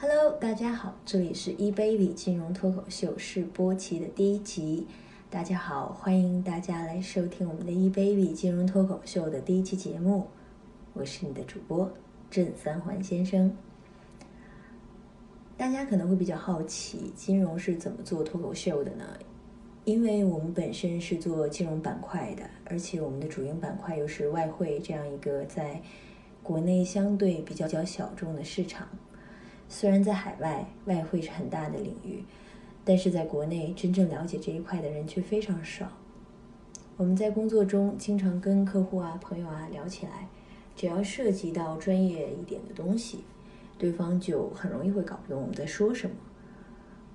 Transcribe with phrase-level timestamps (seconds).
[0.00, 4.86] Hello，大家好，这里是 eBaby 金融脱口秀试播期的第一集。
[5.28, 10.28] 大家好，欢迎大家来收听我们的 eBaby 金融脱口秀的第一期节目。
[10.92, 11.90] 我是你的主播
[12.30, 13.52] 郑三环先生。
[15.56, 19.04] 大家可能会比较好奇，金融是怎么做脱口秀的呢？
[19.84, 25.82] 因为我们本身是做金融板块的，而且我们的主营板块又是外汇这样一个在
[26.40, 28.86] 国内相对比较较小众的市场。
[29.68, 32.24] 虽然在海外外汇是很大的领域，
[32.84, 35.92] 但是在国内真正了解这一块的人却非常少。
[36.96, 40.28] 我们在工作中经常跟客户啊、朋友啊聊起来，
[40.74, 43.20] 只要涉及到专业一点的东西，
[43.78, 46.16] 对方就很容易会搞不懂我们在说什么。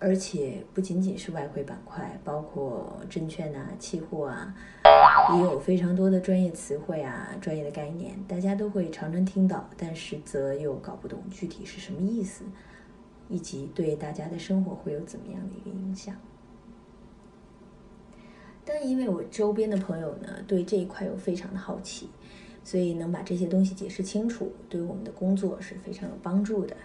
[0.03, 4.53] 而且不仅仅是外汇板块，包括证券啊、期货啊，
[5.33, 12.43] 也有非常多的专业词汇啊、专业的概念，大家都会常常听到，但是则又搞不懂具体是什么意思，
[13.29, 16.13] 以及对大家的生活会有怎么样的一个影响。
[18.65, 22.09] 但因为我周边的朋友呢，对这一块又非常的好奇，
[22.65, 26.75] 所以能把这些东西解释清楚，对我们的工作是非常有帮助的。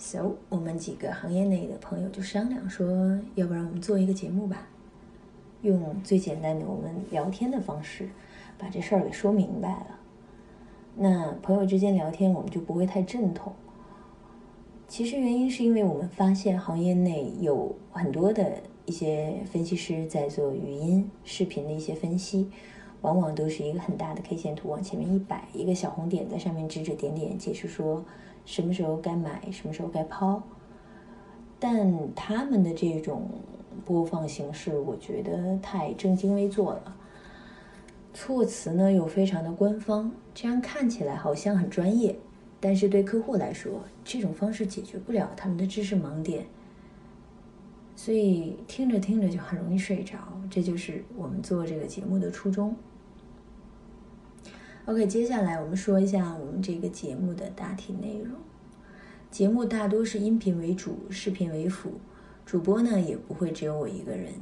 [0.00, 4.66] So，我们几个行业内的朋友就商量说，要不然我们做一个节目吧，
[5.60, 8.08] 用最简单的我们聊天的方式，
[8.56, 9.98] 把这事儿给说明白了。
[10.96, 13.52] 那朋友之间聊天，我们就不会太正统。
[14.88, 18.54] 其实原因是因为我们发现行业内有很多的
[18.86, 22.50] 一些分析师在做语音、视频的一些分析，
[23.02, 28.02] 往往都是一个很大的 K 线图往前面一摆，一个小红点在上面指指点点，解释说。
[28.50, 30.42] 什么时候该买，什么时候该抛，
[31.60, 33.30] 但他们的这种
[33.84, 36.96] 播放形式，我觉得太正襟危坐了，
[38.12, 42.18] 措辞呢又非常的官方，这样看起来好像很专业，
[42.58, 46.44] 但是对客户来说，这种方式解决不了他们的知识盲点，
[47.94, 50.18] 所以听着听着就很容易睡着，
[50.50, 52.74] 这就是我们做这个节目的初衷。
[54.86, 58.34] OK，接下来我们说一下我们这个节目的大体内容。
[59.30, 61.92] 节目大多是音频为主，视频为辅。
[62.44, 64.32] 主播呢也不会只有我一个人。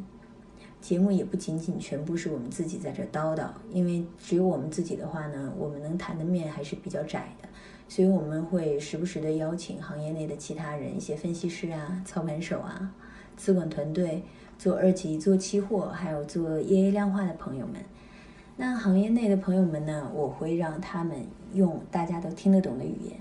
[0.81, 7.49] 节目也不仅仅全部是我们自己在这叨叨，因为只有我们自己的话呢，我们能谈的面还是比较窄的。
[7.87, 12.91] 所以我们会时不时的邀请行业内的其他人，一些分析师啊、操盘手啊、
[13.37, 14.23] 资管团队、
[14.59, 17.77] 做二级、做期货，还有做 EA 量化的朋友们。
[18.57, 20.11] 那行业内的朋友们呢？
[20.15, 23.21] 我会让他们用大家都听得懂的语言，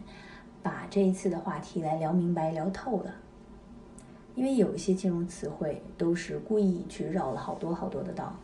[0.68, 3.16] 把这一次的话题来聊明白、聊透了。
[4.36, 8.38] 因为有一些金融词汇都是故意去绕了好多好多的道，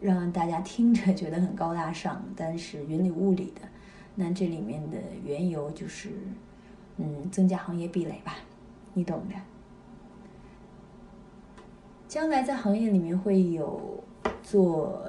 [0.00, 3.60] 让大家听着觉得很高大上，但是云里雾里的。
[4.14, 6.08] 那这里面的缘由就是，
[6.96, 8.36] 嗯，增加行业壁垒吧，
[8.94, 9.34] 你懂的。
[12.08, 14.02] 将来在行业里面会有
[14.42, 15.02] 做。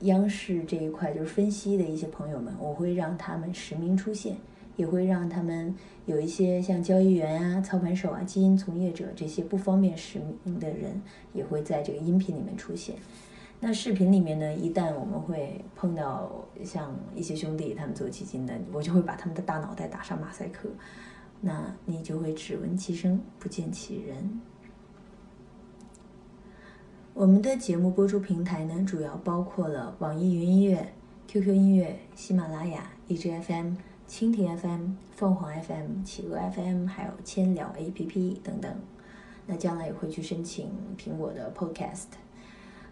[0.00, 4.36] 央视这一块就是分析的一些朋友们，我会让他们实名出现，
[4.76, 12.96] 也会让他们有一些像交易员啊、操盘手啊、基金从业者这些不方便实名的人，也会在这个音频里面出现。
[13.58, 16.30] 那视频里面呢，一旦我们会碰到
[16.62, 20.68] 像一些兄弟他们做基金的，我就会把他们的大脑袋打上马赛克，
[21.40, 24.40] 那你就会只闻其声不见其人。
[27.14, 30.92] 我们的节目播出平台呢，主要包括了网易云音乐、
[31.26, 33.72] QQ 音乐、喜马拉雅、荔枝 FM、
[34.08, 38.72] 蜻蜓 FM、凤凰 FM、企鹅 FM，还有千聊 APP 等等。
[39.46, 42.06] 那将来也会去申请苹果的 Podcast。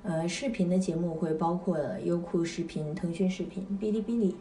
[0.03, 4.36] 呃，视频的节目会包括优酷视频、腾讯视频、哔哩哔哩。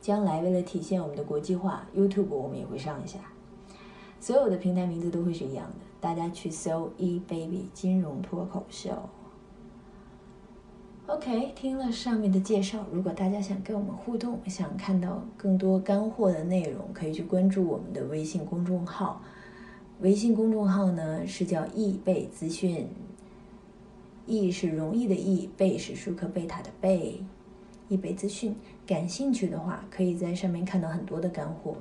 [0.00, 3.18] 将来为了体现我们的国际化，YouTube 我们也会上一下。
[4.20, 5.86] 所有的平台名字都会是一样的。
[6.00, 8.90] 大家去搜 eBaby 金融脱口秀。
[11.18, 19.20] OK，听了上面的介绍，如果大家想跟我们互动，想看到更多干货的内容，可以去关注我们的微信公众号。
[19.98, 22.88] 微信公众号呢是叫易贝资讯，
[24.26, 27.20] 易是容易的易，贝是舒克贝塔的贝，
[27.88, 28.54] 易贝资讯。
[28.86, 31.74] 感兴趣的话，可以在上面看到很多的干货。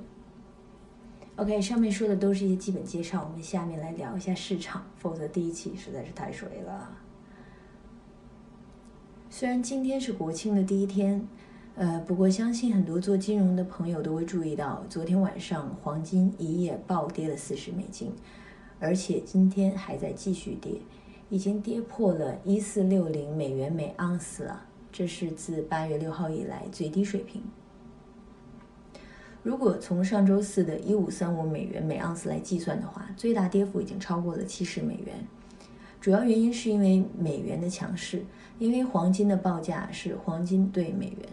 [1.35, 6.89] OK，上面说的都是一些基本介绍，我们下面来聊一下市场，否则第一期实在是太水了。
[9.39, 11.23] 虽然今天是国庆的第一天，
[11.75, 18.11] 呃，不过相信很多做金融的朋友都会注意到，昨天晚上黄金一夜暴跌了四十美金，
[18.79, 20.81] 而且今天还在继续跌，
[21.29, 27.43] 已经跌破了一四六零美元每盎司了，这是自八月六号以来最低水平。
[29.43, 35.27] 如果从上周四的一五三五美元每盎司来计算的话，最大跌幅已经超过了七十美元。
[35.99, 38.23] 主要原因是因为美元的强势，
[38.59, 41.29] 因为黄金的报价是黄金对美元，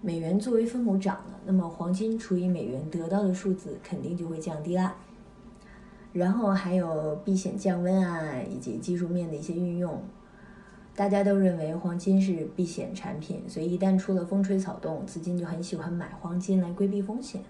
[0.00, 4.96] 美元作为分母涨了，那么黄金除以美元得到的数字肯定就会降低啦。
[6.12, 10.02] 然后还有避险降温啊，以及技术面的一些运用。
[10.96, 17.42] 大家都认为黄金是避险产品，所以一旦出了风吹草动，资金就很喜欢买黄金来规避风险。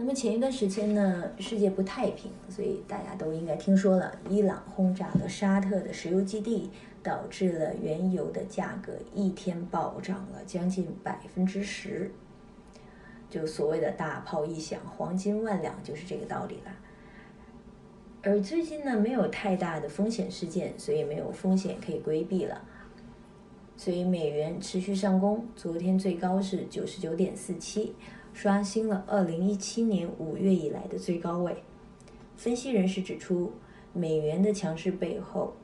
[0.00, 6.70] 那么前一段时间呢，世界不太平，所以大家都应该听说了，伊朗轰炸了沙特的石油基地，
[7.02, 12.12] 导致了原油的价格一天暴涨了将近百分之十。
[13.28, 16.70] 就所谓的大炮一响，黄金万两，就是这个道理了。
[18.22, 22.62] 而最近呢，没有太大的风险事件，所以没有风险可以规避了。
[23.78, 27.94] 所以美元持续上攻，昨天最高是九十九点四七，
[28.32, 31.62] 刷新了二零一七年五月以来的最高位。
[32.34, 33.52] 分析人士指出，
[33.92, 35.54] 美元的强势背后，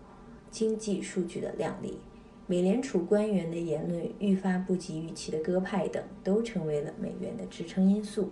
[0.48, 1.98] 经济数据的靓丽，
[2.46, 8.30] 美联储官员的言论愈发不及预期的鸽派等，都成为了美元的支撑因素。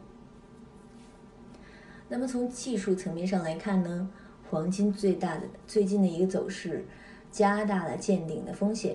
[2.09, 4.09] 那么从技术层面上来看呢，
[4.49, 6.85] 黄金最大的最近的一个走势，
[7.33, 8.95] 加大了见顶的风险。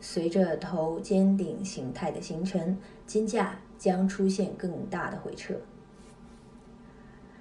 [0.00, 2.76] 随着头肩顶形态的形成，
[3.06, 5.54] 金价将出现更大的回撤。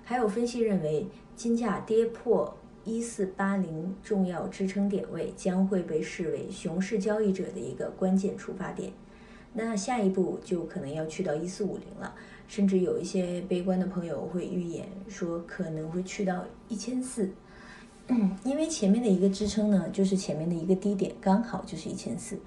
[0.04, 8.92] 还有分析认为，金价跌破一四八零重要支撑点位，将会被视为熊市交易者的一个关键出发点。
[9.54, 12.14] 那下一步就可能要去到一四五零了。
[12.48, 17.32] 甚至有一些悲观的朋友会预言说，可能会去到一千四，
[18.44, 22.40] 因为前面的一个支撑呢，就是前面的一个低点，刚好就是一千四，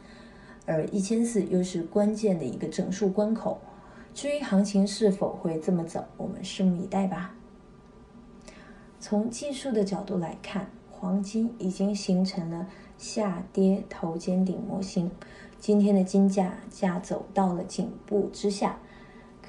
[0.66, 3.58] 而一千四又是关键的一个整数关口。
[4.14, 7.34] 至于行情是否会这么走，我们拭目以待吧。
[9.00, 12.66] 从技术的角度来看，黄金已经形成了
[12.96, 15.11] 下跌头肩顶模型，
[15.58, 18.78] 今天的金价价走到了颈部之下。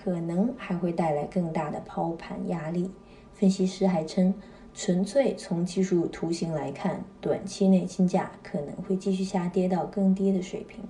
[0.02, 2.90] 可能还会带来更大的抛盘压力。
[3.34, 4.34] 分析师还称，
[4.74, 10.84] 纯粹从技术图形来看，短期内金价可能会继续下跌到更低的水平。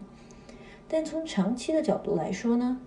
[0.88, 2.80] 但从长期的角度来说呢？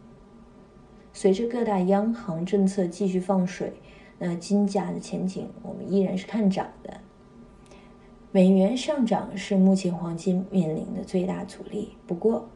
[1.12, 3.72] 随着各大央行政策继续放水，
[4.18, 7.00] 那金价的前景我们依然是看涨的。
[8.30, 11.90] 美元上涨是目前黄金面临的最大阻力。
[12.06, 12.48] 不过，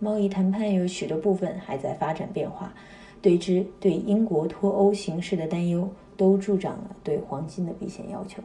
[0.00, 2.74] 贸易谈判有许多部分还在发展变化，
[3.22, 5.88] 对之对英国脱欧形势的担忧
[6.18, 8.42] 都助长了对黄金的避险要求。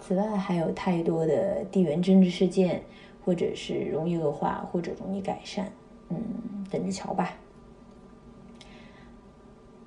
[0.00, 2.82] 此外，还有太多的地缘政治事件，
[3.24, 5.72] 或者是容易恶化，或者容易改善，
[6.10, 6.16] 嗯，
[6.70, 7.32] 等着瞧吧。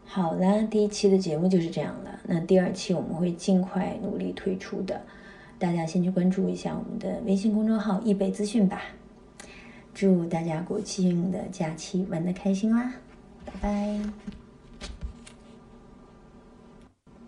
[0.06, 2.20] 好了，第一期的节目就是这样了。
[2.26, 5.02] 那第二期我们会尽快努力推出的，
[5.58, 8.82] 大家先去关注一下我们的微信公众号“易贝资讯”吧。
[9.94, 12.94] 祝大家国庆的假期玩的开心啦！
[13.46, 14.41] 拜拜。